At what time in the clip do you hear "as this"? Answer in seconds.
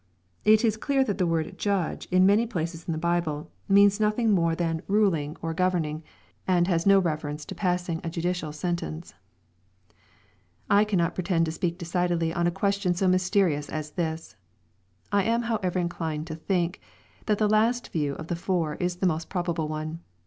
13.69-14.35